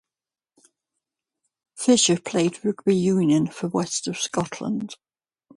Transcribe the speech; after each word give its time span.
Fisher 1.77 2.19
played 2.19 2.65
rugby 2.65 2.95
union 2.95 3.45
for 3.45 3.67
West 3.67 4.07
of 4.07 4.17
Scotland. 4.17 4.95